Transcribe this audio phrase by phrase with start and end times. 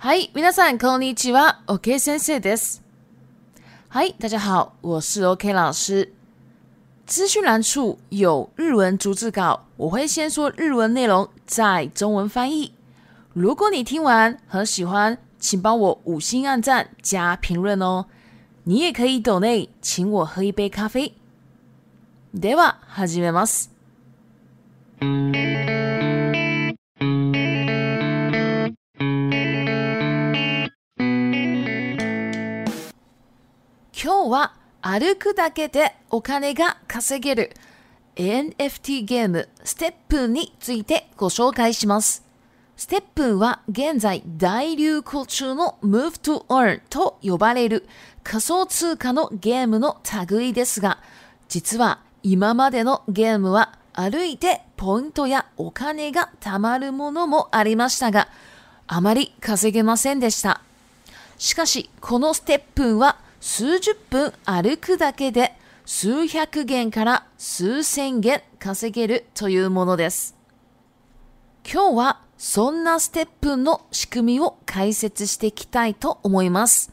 [0.00, 1.60] Hi, みさんこんにちは。
[1.66, 2.84] OK, 先生です。
[3.90, 6.12] i s 大家好，我是 OK 老师。
[7.04, 12.72] 资讯栏处有日文逐字稿，我会先说日文内容，再中文翻译。
[13.32, 18.06] 如果你听完很喜欢，请帮我五星按赞加评论哦。
[18.62, 21.12] 你也可以 d o n 请我喝一杯咖啡。
[22.32, 23.68] では、始めます。
[34.00, 37.50] 今日は歩くだけでお金が稼げる
[38.14, 42.24] NFT ゲームステップについてご紹介します。
[42.76, 47.88] ステップは現在大流行中の Move to Earn と呼ばれる
[48.22, 49.96] 仮想通貨のゲームの
[50.30, 50.98] 類ですが、
[51.48, 58.28] 実は今までのゲームは歩いてポイントやお金が貯まるものもありましたが、
[58.86, 60.60] あまり稼げませんでした。
[61.36, 65.52] しかし、このステップは数十分歩くだけで
[65.86, 70.36] 数百元から数千元稼げるというものです。
[71.70, 76.92] 今日はそんなステップの仕組みを解説していきたいと思います。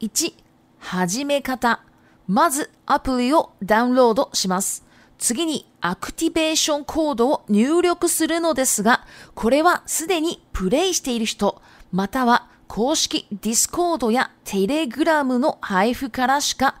[0.00, 0.34] 1、
[0.78, 1.82] 始め方。
[2.26, 4.84] まずアプリをダウンロードします。
[5.18, 9.04] 次にアクティベーションコードを入力するのですが、
[9.34, 11.60] これはすでにプレイしている人、
[11.90, 16.76] または公式ディスコードやテレグラムの配布からしか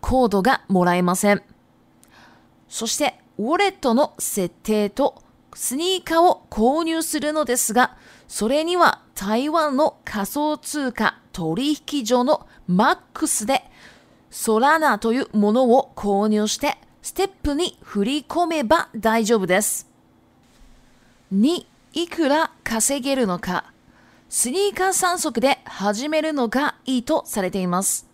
[0.00, 1.42] コードがもらえません。
[2.68, 5.22] そして、ウォレットの設定と
[5.54, 13.62] スニーカーを購入するのですが、それには台湾の仮想通貨取引所の MAX で
[14.30, 19.88] ソラナというものを購入してステップに振り込めば大丈夫です。
[21.32, 23.72] 2、いくら稼げるのか
[24.30, 28.06] スニーカー3足で始めるのがいいとされています。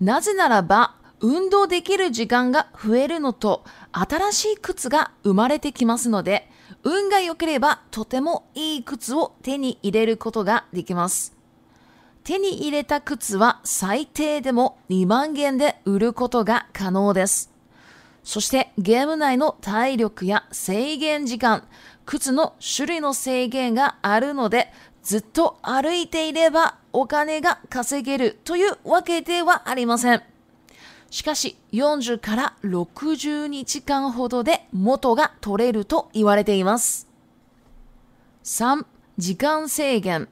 [0.00, 6.48] なぜならば、運動できる時間が増えるのと、新しい靴が生まれてきますので、
[6.84, 11.34] 運が良ければとてもいい靴を手に入れることができます。
[12.22, 17.50] 手に入れた靴は最低でも2万円で売ることが可能です。
[18.22, 21.66] そしてゲーム内の体力や制限時間、
[22.04, 24.72] 靴の種類の制限があるので
[25.06, 30.22] ずっと歩いていればお金が稼げるというわけではありません。
[31.12, 37.06] しかし40から60日間ほどで元が取れると言われています。
[38.42, 38.84] 3、
[39.16, 40.28] 時間制限。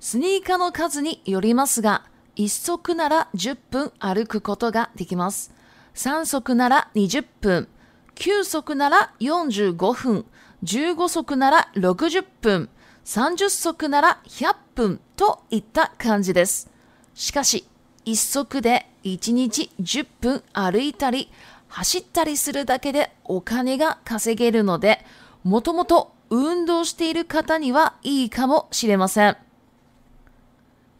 [0.00, 2.02] スニーカーの数によりますが、
[2.36, 5.52] 1足なら10分歩くことができます。
[5.94, 7.68] 3足なら20分、
[8.16, 10.24] 9足なら45分、
[10.64, 12.68] 15足なら60分、
[13.08, 16.70] 30足なら100分といった感じです。
[17.14, 17.64] しかし、
[18.04, 21.30] 1足で1日10分歩いたり、
[21.68, 25.06] 走ったりするだけでお金が稼げるので、
[25.42, 29.38] もともと運動している方にはいいかもしれません。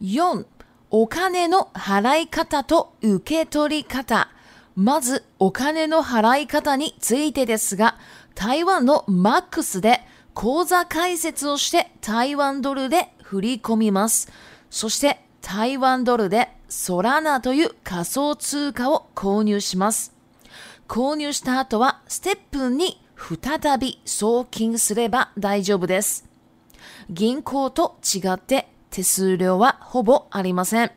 [0.01, 0.47] 4.
[0.89, 4.29] お金の払い方と受け取り方。
[4.75, 7.99] まず、お金の払い方についてですが、
[8.33, 9.99] 台湾のマックスで
[10.41, 14.31] 口座開設をして台湾ドルで振り込みます。
[14.69, 20.13] そして台湾ドルでソラナという仮想通貨を購入します。
[20.87, 23.01] 購入した後はステップに
[23.51, 26.25] 再び送金すれば大丈夫です。
[27.09, 30.91] 銀行と違って手数料はほぼありません。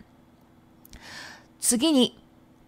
[1.58, 2.16] 次に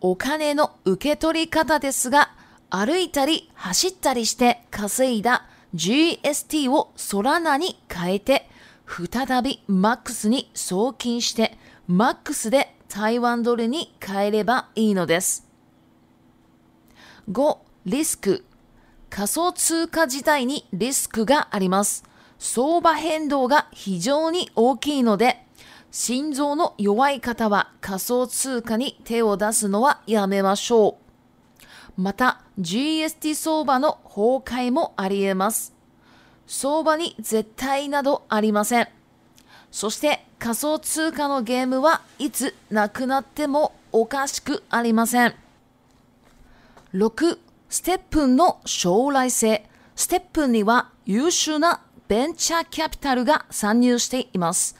[0.00, 2.30] お金の受け取り方ですが、
[2.68, 8.48] 歩いたり走ったりして稼いだ GST をソラナに変えて、
[8.86, 11.56] 再び MAX に送金して、
[11.90, 15.46] MAX で台湾ドルに変えればいいのです。
[17.30, 18.44] 5、リスク。
[19.10, 22.04] 仮想通貨自体にリスクがあります。
[22.38, 25.42] 相場変動が非常に大きいので、
[25.90, 31.03] 心臓の弱い方は仮想通貨に手を出すのはやめましょう。
[31.96, 35.72] また GST 相場の崩壊もあり得ます。
[36.46, 38.88] 相場に絶対などありません。
[39.70, 45.34] そして仮想通貨のゲームはいつなくなってもおかしくありません。
[46.94, 47.38] 6、
[47.70, 49.68] ステップンの将来性。
[49.96, 54.76] ステップンには優秀なベンチャーキャピタルが参入しています。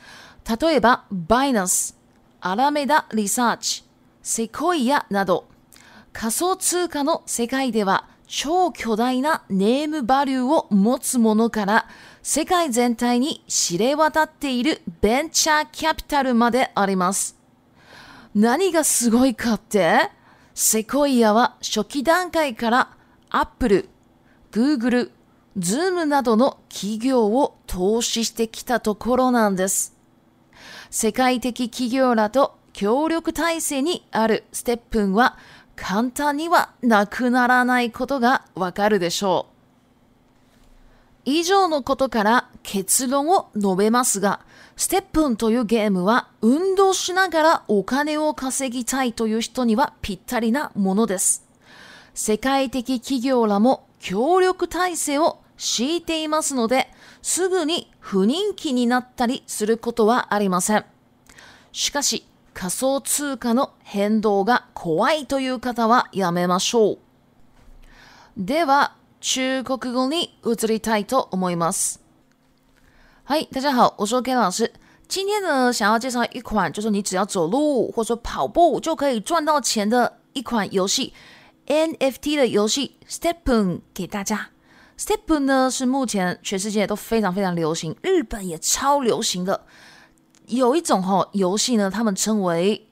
[0.60, 1.96] 例えば、バイナス、
[2.40, 3.84] アラメダリサーチ、
[4.22, 5.46] セコイアなど、
[6.14, 11.87] 仮想通貨の世界では超巨大なネームバリューを持つものから
[12.22, 17.37] 世界全体に知れ渡っているベンチャーキャピタルまであります。
[18.34, 20.08] 何がすごいかって
[20.55, 22.96] セコイアは初期段階から
[23.28, 23.88] アップル、
[24.52, 25.10] グーグル、
[25.58, 29.96] ズームなどの企業を投資してきたところなんです。
[30.90, 35.37] 世界的企業らと協力体制にあるステップンは
[35.76, 39.55] 簡単にはなくならないことがわかるでしょう。
[41.26, 44.41] 以上のことから結論を述べますが、
[44.76, 51.44] ステップンというゲームは運動しながらお金を稼ぎたいという人にはぴったりなものです。
[52.12, 56.88] 世界的企業らも協力体制を敷いていますので、
[57.23, 60.85] すぐに不人気になったりすることはありません。
[61.73, 66.99] しかし、仮想通貨の変動が怖いという方はやめましょう。
[68.37, 72.01] では、中国語に移りたいと思います。
[73.25, 74.73] はい、大家好，おは K 老师。
[75.09, 81.12] 今天呢，想要介绍一款就是你只要走路或者跑步就可以赚到钱的一款游戏
[81.67, 84.51] NFT 的游戏 Stepen 给大家。
[84.99, 89.65] Stepen 呢是目前全世界都非常非常流行，日本也超流行的。
[90.46, 92.87] 有一种哈游戏呢，他们称为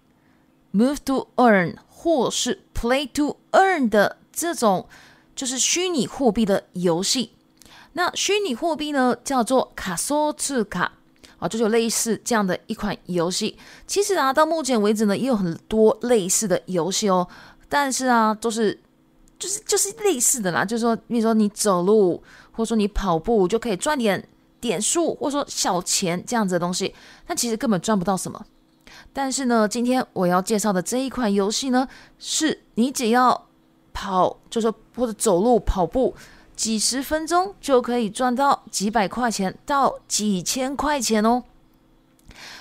[0.72, 4.88] “move to earn” 或是 “play to earn” 的这种，
[5.36, 7.32] 就是虚拟货币的游戏。
[7.94, 10.92] 那虚拟货币呢，叫做卡索次卡
[11.38, 13.58] 啊，就有类似这样的一款游戏。
[13.86, 17.26] 其实啊，到目前为止呢，也有很多类似的游戏哦。
[17.68, 18.78] 但是啊，都是
[19.38, 22.22] 就是就是类似的啦，就是说，比如说你走路
[22.52, 24.26] 或者说你跑步就可以赚点。
[24.62, 26.94] 点数或者说小钱这样子的东西，
[27.26, 28.40] 那其实根本赚不到什么。
[29.12, 31.86] 但是呢，今天我要介绍的这一款游戏呢，
[32.20, 33.48] 是你只要
[33.92, 36.14] 跑，就是或者走路跑步
[36.54, 41.42] 几十分钟就可以赚到几百块钱到几千块钱哦。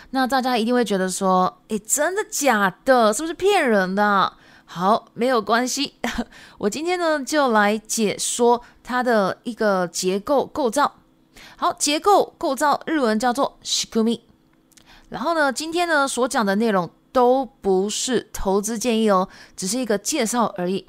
[0.09, 3.13] 那大家一定会觉得说：“诶，真的假的？
[3.13, 4.33] 是不是骗人的？”
[4.65, 5.93] 好，没有关系，
[6.57, 11.00] 我今天呢就来解说它的一个结构构造。
[11.61, 14.21] 好，结构构造日文叫做 “shikumi”。
[15.09, 20.87] 然后呢，今天呢所讲的内容都不是投资建议哦，只是一个介绍而已。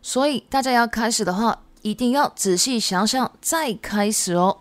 [0.00, 4.58] 所以大家要开始的话，一定要仔细想想再开始哦。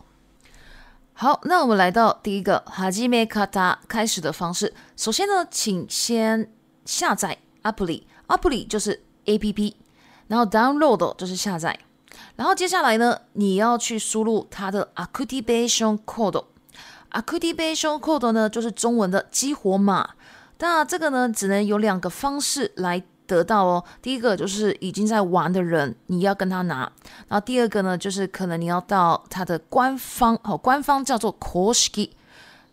[1.13, 4.73] 好，那我们来到第一个哈基米卡达 kata” 开始的方式。
[4.97, 6.51] 首先呢，请先
[6.83, 9.75] 下载 “apply”，“apply” 就是 A P P，
[10.27, 11.77] 然后 “download” 就是下载。
[12.35, 16.45] 然后接下来呢，你要去输入它的 activation code。
[17.11, 20.07] activation code 呢，就是中文的激活码。
[20.59, 23.83] 那这个呢，只能有两个方式来得到哦。
[24.01, 26.91] 第一个就是已经在玩的人，你要跟他拿。
[27.27, 32.11] 然后第二个呢，就是可能你要到他的官方，哦，官方叫做 Koski，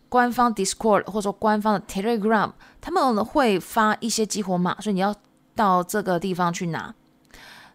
[0.09, 2.51] 官方 Discord 或者说官方的 Telegram，
[2.81, 5.13] 他们会发一些激活码，所以你要
[5.55, 6.93] 到这个地方去拿。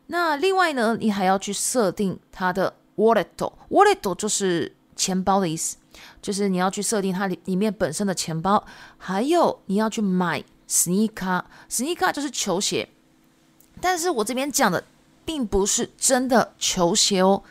[0.08, 5.76] 那另外呢，你还要去设定它的 w a l l e t o w a l l e t 就是钱包的意思，
[6.22, 8.64] 就是你要去设定它里里面本身的钱包，
[8.96, 12.88] 还有你要去买 sneaker，sneaker 就是球鞋。
[13.80, 14.82] 但是我这边讲的
[15.24, 17.42] 并不是真的球鞋哦，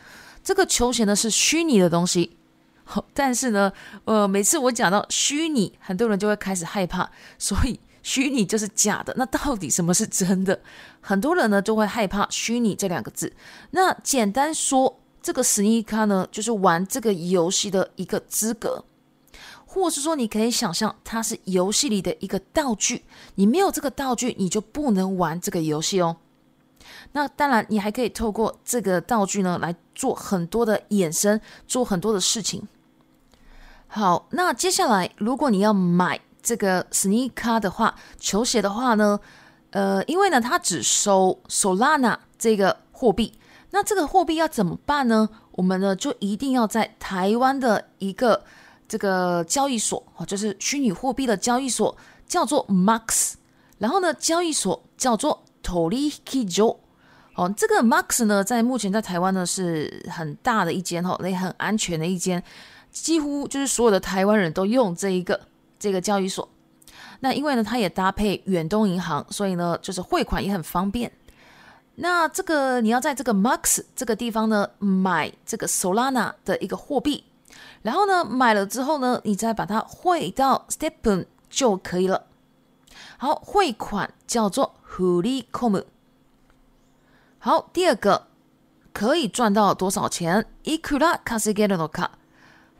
[0.44, 2.36] 这个球鞋呢是虚拟的东西。
[3.14, 3.70] 但是呢，
[4.06, 7.08] 呃，每次我讲到虚拟，很多人就会开始害怕，
[7.38, 7.78] 所以。
[8.02, 10.60] 虚拟就是假的，那到底什么是真的？
[11.00, 13.32] 很多人呢就会害怕“虚拟”这两个字。
[13.70, 18.84] 那简单说，这个十 e r 呢，就是玩这个游戏的一个资格，
[19.66, 23.04] 或是说你可以想象它是游戏里的一个道具。
[23.36, 26.16] 你没有这个道具，你就不能玩这个游戏哦。
[27.12, 32.66] 那当然，你还可以透过这个道具呢来做很多的衍生，做很多的事情。
[33.90, 36.20] 好，那接下来如果你要买。
[36.48, 39.20] 这个 Sneaker 的话，球鞋的话呢，
[39.72, 43.34] 呃，因为呢，它只收 Solana 这个货币，
[43.72, 45.28] 那这个货币要怎么办呢？
[45.52, 48.42] 我们呢，就一定要在台湾的一个
[48.88, 51.94] 这个交易所哦，就是虚拟货币的交易所，
[52.26, 53.34] 叫做 Max，
[53.76, 56.78] 然后呢，交易所叫做 Torikijo。
[57.34, 62.42] 哦，这个 Max 呢，在目前在台湾呢，是很大的一间哦，也很安全的一间，
[62.90, 65.38] 几乎就是所有的台湾人都用这一个。
[65.78, 66.48] 这个交易所，
[67.20, 71.10] 那因为呢，它也搭配远东银行，所以呢，就是汇款也很方便。
[72.00, 77.24] 那这个你要在这个 Max 这个地方呢，买这个 Solana 的一个货币，
[77.82, 82.26] 然后呢，买了之后呢，你再把它汇到 Stepun 就可以了。
[83.16, 85.82] 好，汇款叫做 Huli Com。
[87.40, 88.28] 好，第二个
[88.92, 92.08] 可以赚到多少钱？Ikura Kasigeneroka。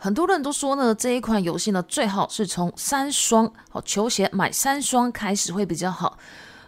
[0.01, 6.17] 很多人都说呢，这一款游戏呢，最好是从三双好球鞋买三双开始会比较好。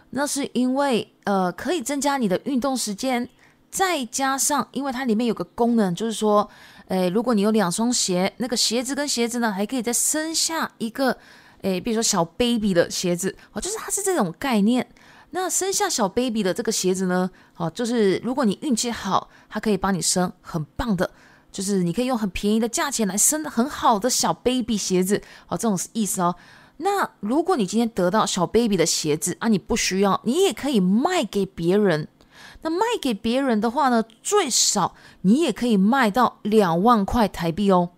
[0.09, 3.27] 那是因为呃，可以增加你的运动时间，
[3.69, 6.47] 再加上因为它里面有个功能，就是说，
[6.89, 11.17] 诶如果你有两双鞋，那个鞋子跟鞋子呢，还可以再生下一个，
[11.61, 14.85] 诶，比如说小 baby 的鞋子，哦，就是它是这种概念。
[15.29, 21.09] 那生下小 baby 的这个鞋子呢，哦，就是如果你运气好，它可以帮你生，很棒的。
[21.51, 25.17] 就是你可以用很便宜的价钱来生很好的小 baby 鞋子，
[25.49, 26.35] 哦，这种意思哦。
[26.77, 32.07] 那如果你今天得到小 baby 的鞋子啊，你不需要，你也可以卖给别人。
[32.63, 37.89] 那卖给别人的话呢，最少你也可以卖到两万块台币哦。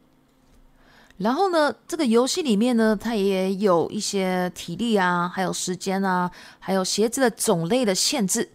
[1.17, 6.29] 然后呢，这个游戏里面呢，它也有一些体力啊，还有时间啊，
[6.60, 8.50] 还有鞋子的种类的限制。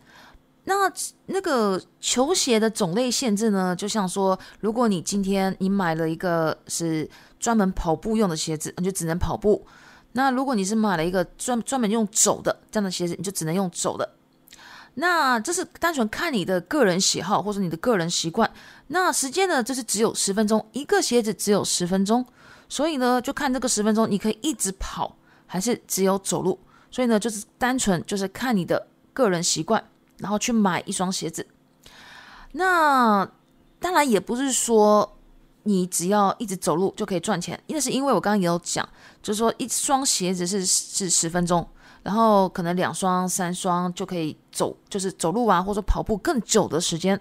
[0.69, 0.93] 那
[1.27, 3.75] 那个球鞋的种类限制呢？
[3.75, 7.09] 就像说，如果你今天你买了一个是
[7.41, 9.57] 专门跑步用的鞋子，你就只能跑步；
[10.13, 14.07] 那如果你是买了一个专专门用走的这样的鞋子，你就只能用走的。
[14.95, 18.49] 那这是单纯看你的个人喜好或者你的个人习惯。
[18.89, 22.23] 那时间呢，就是只有十分钟，一个鞋子只有十分钟，
[22.69, 26.61] 所以呢，就看这个十分钟，你可以一直跑还是只有走路。
[26.91, 29.83] 所以呢，就是单纯就是看你的个人习惯。
[30.19, 31.47] 然后去买一双鞋子，
[32.53, 33.27] 那
[33.81, 35.17] 当然也不是说
[35.65, 38.87] 你只要一直走路就可以赚钱，那是因为我刚刚也有讲，
[39.23, 41.67] 就是说一双鞋子是是十分钟，
[42.03, 47.19] 然后可能两双、三双就可以走，就是走路啊，或者说跑步更久的时间。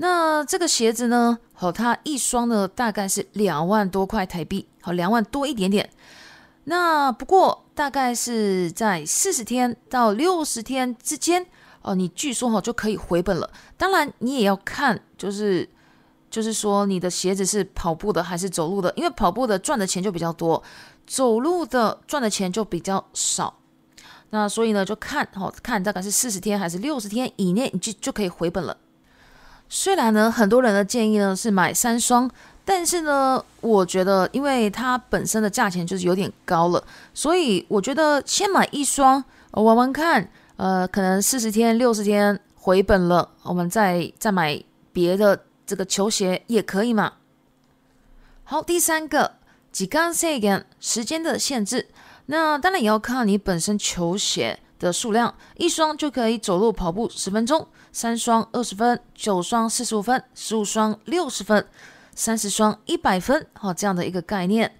[0.00, 5.88] 那这个鞋子呢，好，它一双呢大概是两万多块台币，好，两万多一点点。
[6.64, 11.46] 那不过大概是在四十天到六十天之间。
[11.88, 13.48] 哦，你据说哈就可以回本了。
[13.78, 15.66] 当然，你也要看，就是
[16.30, 20.62] 就是说，你的鞋子是跑步的还是走路的，因为跑步的赚的钱就比较多，
[21.06, 23.54] 走路的赚的钱就比较少。
[24.30, 28.76] 那所以呢，就看哈，看大概是四十天还是六十天以内，你就就可以回本了。
[29.70, 32.30] 虽然呢，很多人的建议呢是买三双，
[32.66, 40.28] 但是呢，我觉得因为它本身的价钱就是有点高了，所以我觉得先买一双玩玩看。
[40.58, 44.60] 呃，可能四十天、六十天回本了，我们再再买
[44.92, 47.12] 别的这个球鞋也可以嘛。
[48.42, 49.36] 好，第三个
[49.70, 51.86] 几干塞一时间的限制，
[52.26, 61.64] 那当然也要看你本身球鞋的数量，一双就可以走路跑步十分钟，三双二十分，九双四十五分，十五双六十分，
[62.16, 64.77] 三十双一百分，好这样的一个概念。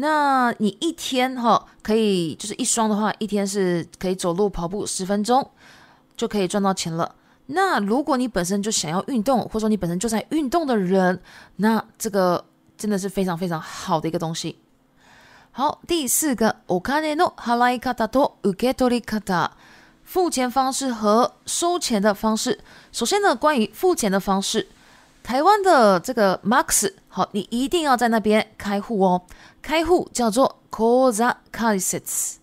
[0.00, 5.48] 那你一天哈可以就是一双的话，一天是可以走路跑步十分钟
[6.16, 7.12] 就可以赚到钱了。
[7.46, 11.20] 那如果你本身就想要运动，或者说你本身就在运动的人，
[11.56, 12.44] 那这个
[12.76, 14.56] 真的是非常非常好的一个东西。
[15.50, 19.50] 好，第四个，お金の払い方と受け取り方，
[20.04, 22.60] 付钱方式和收钱的方式。
[22.92, 24.68] 首先呢，关于付钱的方式，
[25.24, 29.22] 台湾的这个 Max，好，你一定要在那边开户哦。
[29.68, 32.36] 开户叫做 Kozakalisets，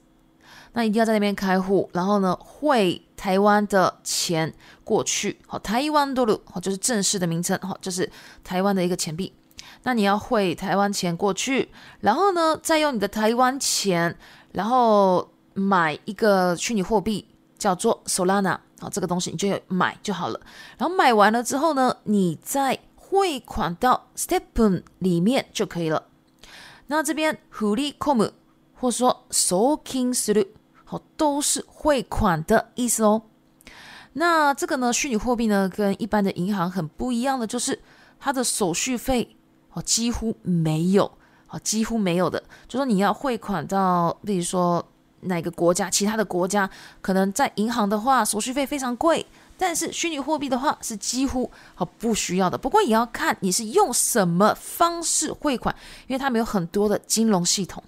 [0.74, 1.89] 那一定要在那边开户。
[1.91, 4.53] 然后呢，汇台湾的钱
[4.84, 8.08] 过去，好台湾 i w 好，就是正式的名称，好，就是
[8.44, 9.34] 台湾的一个钱币。
[9.82, 11.67] 那你要汇台湾钱过去，
[12.01, 14.15] 然后呢，再用你的台湾钱，
[14.51, 17.27] 然后买一个虚拟货币
[17.58, 20.39] 叫做 Solana，好，这个东西你就有买就好了。
[20.77, 26.10] 然后买完了之后呢，你再汇款到 s t e p n 里面就可以了。
[26.88, 28.22] 那这边，huli com
[28.75, 30.46] 或说，souking slu
[30.84, 33.24] 好，都是汇款的意思哦。
[34.13, 37.80] 那这个呢，虚拟货币呢，跟一般的银行很不一样的，就是
[38.20, 39.36] 它的手续费
[39.74, 41.12] 哦，几乎没有，
[41.50, 42.42] 哦，几乎没有的。
[42.68, 44.86] 就说你要汇款到，比如说
[45.22, 46.70] 哪个国家，其他的国家，
[47.01, 49.25] 可能在银行的话，手续费非常贵。
[49.57, 55.74] 但是虚拟货币的话是几乎好不需要的，不过也要看你是用什么方式汇款，
[56.07, 57.81] 因为他们有很多的金融系统。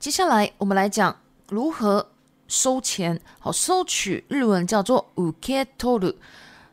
[0.00, 1.16] 接下来我们来讲
[1.48, 2.08] 如何
[2.48, 6.16] 收钱，好收取日文叫做ウケトル。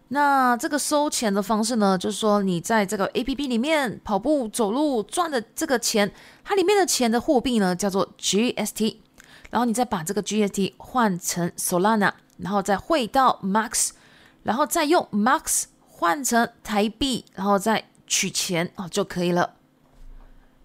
[0.09, 6.11] 那这个收钱的方式呢，就是说你在这个 APP 里面跑步走路赚的这个钱，
[6.43, 8.97] 它里面的钱的货币呢叫做 GST，
[9.49, 12.11] 然后你再把这个 GST 换成 Solana。
[12.37, 13.89] 然后再汇到 Max，
[14.43, 19.55] 然后再用 Max 换成台币，然后再取钱哦就可以了。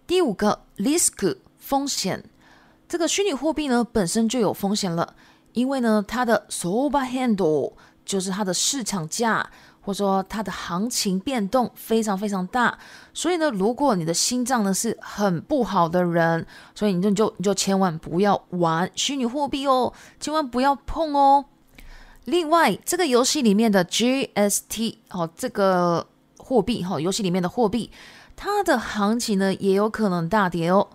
[0.07, 2.25] 第五个 Risk 风险，
[2.89, 5.15] 这个虚拟货币呢本身就有风险了，
[5.53, 7.73] 因为呢它的 Sober Handle
[8.05, 9.49] 就是它的市场价
[9.83, 12.77] 或者说它的行情变动非常非常大，
[13.15, 21.45] 所以呢如果你的心脏呢是很不好的人，所以你就就就千万不要玩虚拟货币哦，千万不要碰哦。
[22.27, 27.91] 另外，这个游戏里面的 GST 哦，这个货币哈，游戏里面的货币，
[28.37, 30.87] 它的行情呢也有可能大跌哦，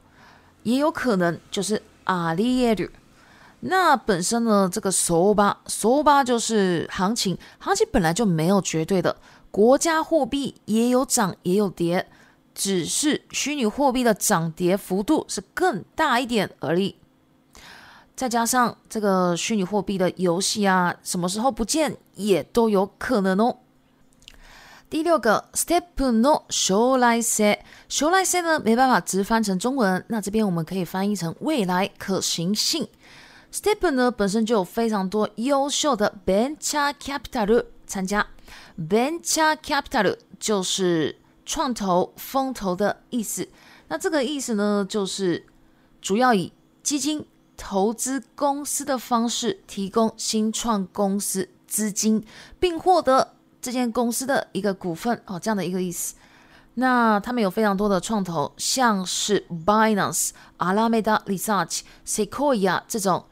[0.63, 2.87] 也有可能就是阿里耶鲁。
[3.61, 9.15] 那本身呢，这个索 o 索 s 就是行情，行情本来就没有绝对的，
[9.49, 12.05] 国家货币也有涨也有跌，
[12.53, 16.93] 只是虚拟货币的涨跌幅度是更大一点而已。
[18.15, 23.57] 再加上这个虚拟货币的游戏啊，什么时候不见也都有可能哦。
[24.89, 32.87] 第六个，step no showline C，showline 呢没办法直翻成中文，那这边我们可以翻译成未来可行性。
[33.51, 38.25] step 呢本身就有非常多优秀的 venture capital 参加
[38.79, 43.49] ，venture capital 就是创投、风投的意思。
[43.89, 45.45] 那这个意思呢，就是
[46.01, 47.25] 主要以基金。
[47.57, 52.23] 投资公司的方式提供新创公司资金，
[52.59, 56.15] 并获得这间公司的一个股份哦，这样的一个意思。
[56.77, 61.21] 那他们有非常多的创投，像是 Binance、阿拉梅达、
[62.05, 63.25] Sequoia 这种，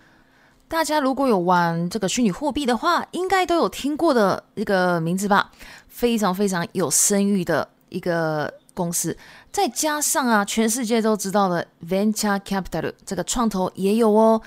[0.70, 5.52] 大家如果有玩这个虚拟货币的话，应该都有听过的一个名字吧，
[5.88, 8.52] 非常非常有声誉的一个。
[8.74, 9.16] 公司
[9.52, 14.42] 再加上啊，全世界都知道的 Venture Capital 这个创投也有哦，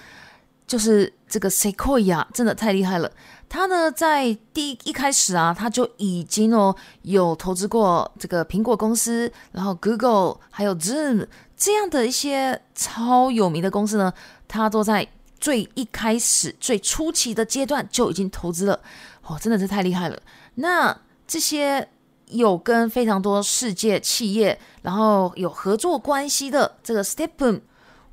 [0.66, 3.10] 就是这个 Sequoia 真的太厉害了。
[3.48, 14.12] 他呢在第一开始啊，他就已经哦有投资过这个苹果公司，然后 Google 还有 Zoom 这样的一些超有名的公司呢，
[14.48, 15.06] 他都在
[15.38, 18.80] 最一开始最初期的阶段就已经投资了。
[19.24, 20.20] 哦，真的是太厉害了。
[20.56, 21.88] 那这些。
[22.28, 27.60] 有跟非常多世界企业，然后有合作关系的这个 StepN，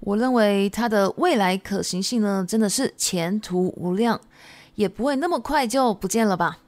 [0.01, 4.19] 我认为它的未来可行性呢，真的是前途无量，
[4.75, 6.59] 也不会那么快就不见了吧。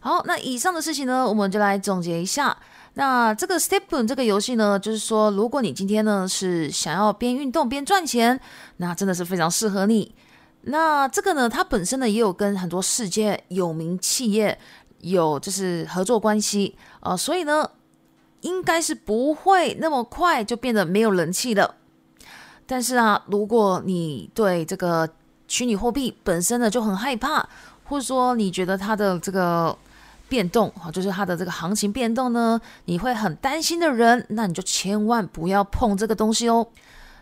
[0.00, 2.56] 好，那以上的事情呢，我们就来总结一下。
[2.94, 8.38] 那这个 StepN 这个游戏呢，就是说，如果你今天呢是想要边运动边赚钱，
[8.76, 10.14] 那真的是非常适合你。
[10.64, 14.56] 那这个呢，它本身呢也有跟很多世界有名企业。
[15.02, 17.68] 有就是合作关系啊，所以呢，
[18.40, 21.76] 应该是不会那么快就变得没有人气的。
[22.66, 25.08] 但是啊，如果你对这个
[25.48, 27.46] 虚拟货币本身呢就很害怕，
[27.84, 29.76] 或者说你觉得它的这个
[30.28, 36.66] 变动啊，就是它的这个行情变动呢，你会很担心的人，那你就千万不要碰这个东西哦。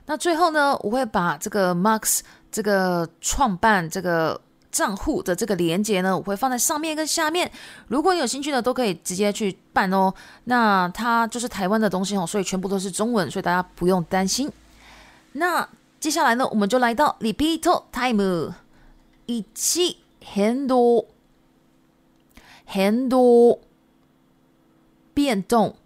[0.04, 2.20] 那最后呢，我会把这个 Max
[2.52, 4.38] 这个创办这个。
[4.70, 7.50] 账户的这个连接呢，我会放在上面跟下面。
[7.88, 10.12] 如果你有兴趣呢，都可以直接去办哦。
[10.44, 14.50] 那它就是台湾的东西哦，所以全部都是中文，所以大家不用担心。
[15.32, 15.66] 那
[15.98, 17.60] 接下来呢，我们就来到 repeat
[17.92, 18.54] time，
[19.26, 21.06] 一起很多
[22.64, 23.58] 很多
[25.12, 25.76] 变动。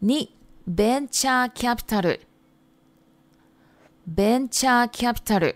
[0.00, 0.30] 你
[0.68, 2.20] venture capital，venture
[4.88, 5.54] capital。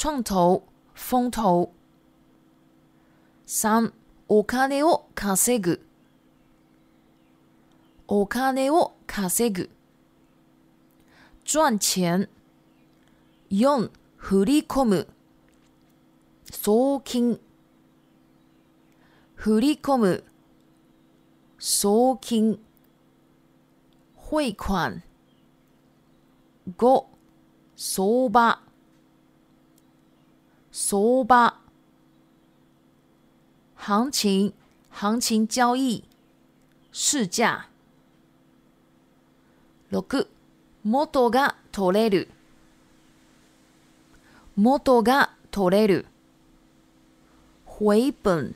[0.00, 0.62] 创投、
[0.94, 1.72] 风投。
[3.44, 3.92] 三、
[4.28, 5.84] お金を稼ぐ、
[8.06, 9.68] お金を稼ぐ、
[11.44, 12.28] 赚钱。
[13.50, 15.08] 四、振り込む、
[16.52, 17.40] 送金、
[19.34, 20.24] 振り込む、
[21.58, 22.60] 送金、
[24.14, 25.02] 汇款。
[26.76, 27.08] 五、
[27.74, 28.60] 相場。
[30.80, 31.62] 说吧，
[33.74, 34.52] 行情、
[34.90, 36.04] 行情交易、
[36.92, 37.66] 市价。
[39.88, 42.28] 六，元取れる，
[44.54, 44.78] 元
[45.50, 46.06] 取れる，
[47.66, 48.54] 回本。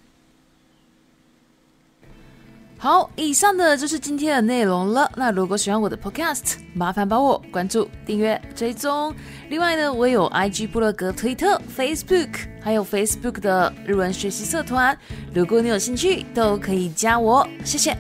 [2.83, 5.09] 好，以上的就是今天的内容了。
[5.15, 9.15] 那如果喜欢我的 Podcast，麻烦帮我关注、订阅、追踪。
[9.51, 14.99] 另外呢，我也有 IG、布洛格、推特、Facebook，还有 Facebook 的日文学习社团。
[15.33, 17.47] 如果你有兴趣，都可以加我。
[17.65, 17.97] 谢谢